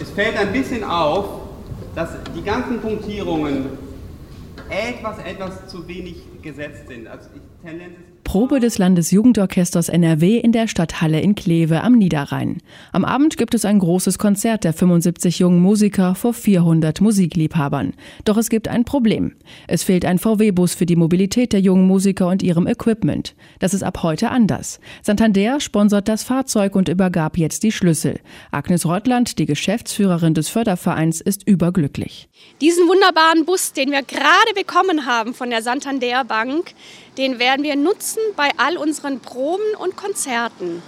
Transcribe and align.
Es 0.00 0.10
fällt 0.10 0.36
ein 0.36 0.52
bisschen 0.52 0.84
auf, 0.84 1.26
dass 1.94 2.10
die 2.36 2.42
ganzen 2.42 2.80
Punktierungen 2.80 3.70
etwas, 4.68 5.18
etwas 5.24 5.66
zu 5.68 5.86
wenig 5.86 6.16
gesetzt 6.42 6.88
sind. 6.88 7.06
Also 7.06 7.28
ich, 7.34 7.40
Tendenz 7.62 7.98
ist 7.98 8.21
Probe 8.32 8.60
des 8.60 8.78
Landesjugendorchesters 8.78 9.90
NRW 9.90 10.38
in 10.38 10.52
der 10.52 10.66
Stadthalle 10.66 11.20
in 11.20 11.34
Kleve 11.34 11.82
am 11.82 11.98
Niederrhein. 11.98 12.62
Am 12.90 13.04
Abend 13.04 13.36
gibt 13.36 13.52
es 13.52 13.66
ein 13.66 13.78
großes 13.78 14.16
Konzert 14.16 14.64
der 14.64 14.72
75 14.72 15.38
jungen 15.38 15.60
Musiker 15.60 16.14
vor 16.14 16.32
400 16.32 17.02
Musikliebhabern. 17.02 17.92
Doch 18.24 18.38
es 18.38 18.48
gibt 18.48 18.68
ein 18.68 18.86
Problem. 18.86 19.34
Es 19.68 19.82
fehlt 19.82 20.06
ein 20.06 20.18
VW-Bus 20.18 20.72
für 20.74 20.86
die 20.86 20.96
Mobilität 20.96 21.52
der 21.52 21.60
jungen 21.60 21.86
Musiker 21.86 22.28
und 22.28 22.42
ihrem 22.42 22.66
Equipment. 22.66 23.34
Das 23.58 23.74
ist 23.74 23.82
ab 23.82 24.02
heute 24.02 24.30
anders. 24.30 24.80
Santander 25.02 25.60
sponsert 25.60 26.08
das 26.08 26.22
Fahrzeug 26.22 26.74
und 26.74 26.88
übergab 26.88 27.36
jetzt 27.36 27.62
die 27.64 27.70
Schlüssel. 27.70 28.18
Agnes 28.50 28.86
Reutland, 28.86 29.38
die 29.40 29.44
Geschäftsführerin 29.44 30.32
des 30.32 30.48
Fördervereins, 30.48 31.20
ist 31.20 31.46
überglücklich. 31.46 32.30
Diesen 32.62 32.88
wunderbaren 32.88 33.44
Bus, 33.44 33.74
den 33.74 33.90
wir 33.90 34.02
gerade 34.02 34.54
bekommen 34.54 35.04
haben 35.04 35.34
von 35.34 35.50
der 35.50 35.60
Santander 35.60 36.24
Bank, 36.24 36.72
den 37.18 37.38
werden 37.38 37.62
wir 37.62 37.76
nutzen 37.76 38.20
bei 38.36 38.50
all 38.56 38.76
unseren 38.76 39.20
Proben 39.20 39.74
und 39.78 39.96
Konzerten. 39.96 40.82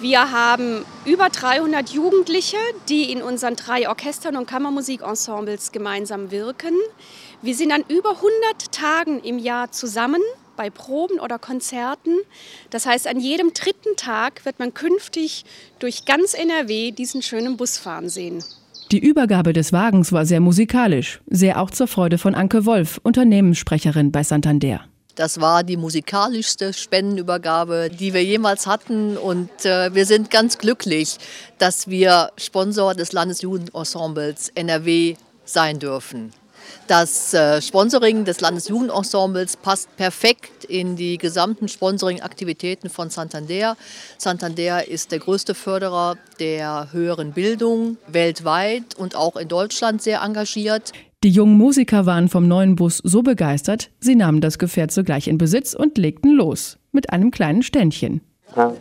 Wir 0.00 0.30
haben 0.30 0.84
über 1.04 1.28
300 1.28 1.90
Jugendliche, 1.90 2.56
die 2.88 3.10
in 3.10 3.20
unseren 3.20 3.56
drei 3.56 3.88
Orchestern 3.88 4.36
und 4.36 4.46
Kammermusikensembles 4.46 5.72
gemeinsam 5.72 6.30
wirken. 6.30 6.74
Wir 7.42 7.56
sind 7.56 7.72
an 7.72 7.82
über 7.88 8.10
100 8.10 8.70
Tagen 8.70 9.20
im 9.20 9.38
Jahr 9.38 9.72
zusammen 9.72 10.20
bei 10.56 10.70
Proben 10.70 11.18
oder 11.18 11.40
Konzerten. 11.40 12.14
Das 12.70 12.86
heißt, 12.86 13.08
an 13.08 13.18
jedem 13.18 13.52
dritten 13.54 13.96
Tag 13.96 14.44
wird 14.44 14.60
man 14.60 14.72
künftig 14.72 15.44
durch 15.80 16.04
ganz 16.04 16.34
NRW 16.34 16.92
diesen 16.92 17.22
schönen 17.22 17.56
Bus 17.56 17.76
fahren 17.76 18.08
sehen. 18.08 18.44
Die 18.92 19.00
Übergabe 19.00 19.52
des 19.52 19.72
Wagens 19.72 20.12
war 20.12 20.24
sehr 20.26 20.40
musikalisch, 20.40 21.20
sehr 21.26 21.60
auch 21.60 21.70
zur 21.70 21.88
Freude 21.88 22.18
von 22.18 22.34
Anke 22.34 22.66
Wolf, 22.66 23.00
Unternehmenssprecherin 23.02 24.12
bei 24.12 24.22
Santander. 24.22 24.84
Das 25.18 25.40
war 25.40 25.64
die 25.64 25.76
musikalischste 25.76 26.72
Spendenübergabe, 26.72 27.90
die 27.90 28.14
wir 28.14 28.22
jemals 28.22 28.68
hatten. 28.68 29.16
Und 29.16 29.50
äh, 29.64 29.92
wir 29.92 30.06
sind 30.06 30.30
ganz 30.30 30.58
glücklich, 30.58 31.18
dass 31.58 31.88
wir 31.88 32.30
Sponsor 32.36 32.94
des 32.94 33.10
Landesjugendensembles 33.10 34.50
NRW 34.54 35.16
sein 35.44 35.80
dürfen. 35.80 36.32
Das 36.86 37.34
äh, 37.34 37.60
Sponsoring 37.60 38.24
des 38.24 38.40
Landesjugendensembles 38.40 39.56
passt 39.58 39.94
perfekt 39.96 40.64
in 40.64 40.96
die 40.96 41.18
gesamten 41.18 41.68
Sponsoring-Aktivitäten 41.68 42.88
von 42.88 43.10
Santander. 43.10 43.76
Santander 44.16 44.88
ist 44.88 45.12
der 45.12 45.18
größte 45.18 45.54
Förderer 45.54 46.16
der 46.40 46.88
höheren 46.92 47.32
Bildung 47.32 47.98
weltweit 48.06 48.94
und 48.96 49.16
auch 49.16 49.36
in 49.36 49.48
Deutschland 49.48 50.00
sehr 50.00 50.22
engagiert. 50.22 50.92
Die 51.24 51.30
jungen 51.30 51.58
Musiker 51.58 52.06
waren 52.06 52.28
vom 52.28 52.46
neuen 52.46 52.76
Bus 52.76 53.00
so 53.02 53.22
begeistert, 53.22 53.90
sie 53.98 54.14
nahmen 54.14 54.40
das 54.40 54.58
Gefährt 54.58 54.92
sogleich 54.92 55.26
in 55.26 55.36
Besitz 55.36 55.74
und 55.74 55.98
legten 55.98 56.30
los. 56.32 56.78
Mit 56.92 57.10
einem 57.12 57.30
kleinen 57.30 57.62
Ständchen. 57.62 58.20
Musik 58.54 58.78